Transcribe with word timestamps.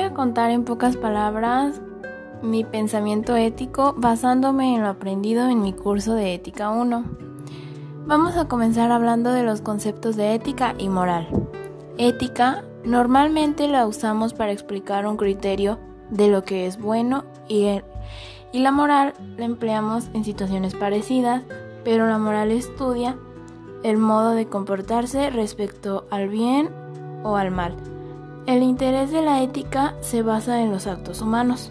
a 0.00 0.14
contar 0.14 0.50
en 0.50 0.64
pocas 0.64 0.96
palabras 0.96 1.80
mi 2.42 2.64
pensamiento 2.64 3.36
ético 3.36 3.94
basándome 3.96 4.74
en 4.74 4.82
lo 4.82 4.88
aprendido 4.88 5.48
en 5.48 5.62
mi 5.62 5.72
curso 5.72 6.14
de 6.14 6.34
Ética 6.34 6.70
1. 6.70 7.04
Vamos 8.06 8.36
a 8.36 8.48
comenzar 8.48 8.90
hablando 8.90 9.30
de 9.32 9.42
los 9.42 9.60
conceptos 9.60 10.16
de 10.16 10.34
ética 10.34 10.74
y 10.78 10.88
moral. 10.88 11.28
Ética 11.98 12.64
normalmente 12.84 13.68
la 13.68 13.86
usamos 13.86 14.32
para 14.32 14.52
explicar 14.52 15.06
un 15.06 15.16
criterio 15.16 15.78
de 16.10 16.28
lo 16.28 16.42
que 16.42 16.66
es 16.66 16.80
bueno 16.80 17.24
y, 17.46 17.80
y 18.52 18.58
la 18.60 18.72
moral 18.72 19.12
la 19.36 19.44
empleamos 19.44 20.08
en 20.14 20.24
situaciones 20.24 20.74
parecidas, 20.74 21.42
pero 21.84 22.08
la 22.08 22.18
moral 22.18 22.50
estudia 22.50 23.16
el 23.84 23.98
modo 23.98 24.30
de 24.30 24.46
comportarse 24.46 25.30
respecto 25.30 26.06
al 26.10 26.28
bien 26.28 26.70
o 27.22 27.36
al 27.36 27.50
mal. 27.50 27.76
El 28.46 28.62
interés 28.62 29.10
de 29.10 29.22
la 29.22 29.42
ética 29.42 29.94
se 30.00 30.22
basa 30.22 30.62
en 30.62 30.70
los 30.72 30.86
actos 30.86 31.20
humanos. 31.20 31.70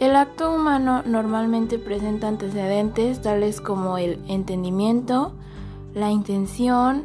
El 0.00 0.16
acto 0.16 0.54
humano 0.54 1.02
normalmente 1.04 1.78
presenta 1.78 2.28
antecedentes 2.28 3.20
tales 3.20 3.60
como 3.60 3.98
el 3.98 4.18
entendimiento, 4.28 5.32
la 5.94 6.10
intención, 6.10 7.04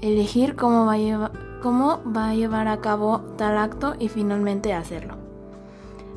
elegir 0.00 0.56
cómo 0.56 0.86
va, 0.86 0.94
a 0.94 2.34
llevar, 2.34 2.68
a 2.68 2.72
a 2.72 2.80
cabo 2.80 3.20
tal 3.36 3.56
acto 3.56 3.94
y 3.98 4.08
finalmente 4.08 4.74
hacerlo. 4.74 5.14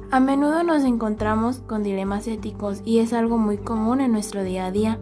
A 0.09 0.19
menudo 0.19 0.63
nos 0.63 0.83
encontramos 0.83 1.59
con 1.67 1.83
dilemas 1.83 2.27
éticos 2.27 2.81
y 2.83 2.99
es 2.99 3.13
algo 3.13 3.37
muy 3.37 3.57
común 3.57 4.01
en 4.01 4.11
nuestro 4.11 4.43
día 4.43 4.65
a 4.65 4.71
día, 4.71 4.97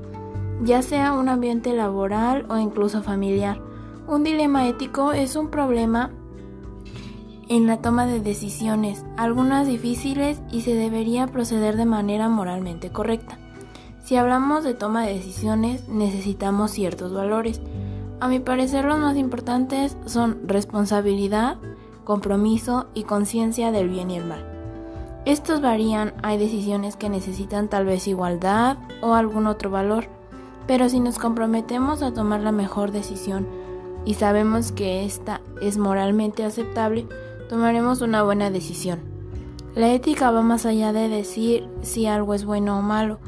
ya 0.61 0.81
sea 0.81 1.13
un 1.13 1.29
ambiente 1.29 1.73
laboral 1.73 2.45
o 2.49 2.57
incluso 2.57 3.01
familiar. 3.01 3.61
Un 4.07 4.23
dilema 4.23 4.67
ético 4.67 5.13
es 5.13 5.37
un 5.37 5.49
problema 5.49 6.11
en 7.49 7.65
la 7.65 7.77
toma 7.77 8.05
de 8.05 8.19
decisiones, 8.19 9.03
algunas 9.17 9.67
difíciles 9.67 10.39
y 10.51 10.61
se 10.61 10.75
debería 10.75 11.25
proceder 11.27 11.77
de 11.77 11.85
manera 11.85 12.29
moralmente 12.29 12.91
correcta. 12.91 13.39
Si 14.03 14.15
hablamos 14.15 14.63
de 14.63 14.75
toma 14.75 15.05
de 15.05 15.15
decisiones, 15.15 15.89
necesitamos 15.89 16.71
ciertos 16.71 17.11
valores. 17.11 17.59
A 18.19 18.27
mi 18.27 18.39
parecer 18.39 18.85
los 18.85 18.99
más 18.99 19.17
importantes 19.17 19.97
son 20.05 20.47
responsabilidad, 20.47 21.57
compromiso 22.03 22.87
y 22.93 23.03
conciencia 23.03 23.71
del 23.71 23.89
bien 23.89 24.11
y 24.11 24.17
el 24.17 24.25
mal. 24.25 24.45
Estos 25.25 25.59
varían, 25.59 26.13
hay 26.21 26.37
decisiones 26.37 26.95
que 26.95 27.09
necesitan 27.09 27.67
tal 27.67 27.85
vez 27.85 28.07
igualdad 28.07 28.77
o 29.01 29.15
algún 29.15 29.47
otro 29.47 29.71
valor, 29.71 30.05
pero 30.67 30.87
si 30.87 30.99
nos 30.99 31.17
comprometemos 31.17 32.03
a 32.03 32.13
tomar 32.13 32.41
la 32.41 32.51
mejor 32.51 32.91
decisión 32.91 33.47
y 34.05 34.13
sabemos 34.13 34.71
que 34.71 35.03
esta 35.03 35.41
es 35.61 35.77
moralmente 35.77 36.43
aceptable, 36.45 37.07
tomaremos 37.49 38.01
una 38.01 38.23
buena 38.23 38.51
decisión. 38.51 38.99
La 39.75 39.91
ética 39.93 40.31
va 40.31 40.41
más 40.41 40.65
allá 40.65 40.93
de 40.93 41.09
decir 41.09 41.67
si 41.81 42.05
algo 42.05 42.33
es 42.33 42.45
bueno 42.45 42.79
o 42.79 42.81
malo. 42.81 43.19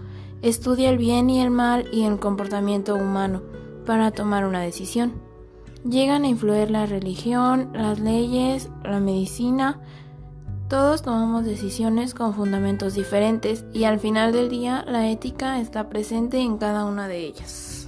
Estudia 0.41 0.89
el 0.89 0.97
bien 0.97 1.29
y 1.29 1.41
el 1.41 1.49
mal 1.49 1.87
y 1.91 2.03
el 2.03 2.19
comportamiento 2.19 2.95
humano 2.95 3.41
para 3.85 4.11
tomar 4.11 4.45
una 4.45 4.61
decisión. 4.61 5.13
Llegan 5.83 6.23
a 6.23 6.27
influir 6.27 6.69
la 6.69 6.85
religión, 6.85 7.69
las 7.73 7.99
leyes, 7.99 8.69
la 8.83 8.99
medicina. 8.99 9.79
Todos 10.69 11.01
tomamos 11.01 11.43
decisiones 11.43 12.13
con 12.13 12.33
fundamentos 12.33 12.93
diferentes 12.93 13.65
y 13.73 13.83
al 13.85 13.99
final 13.99 14.31
del 14.31 14.49
día 14.49 14.85
la 14.87 15.09
ética 15.09 15.59
está 15.59 15.89
presente 15.89 16.39
en 16.39 16.57
cada 16.57 16.85
una 16.85 17.07
de 17.07 17.25
ellas. 17.25 17.80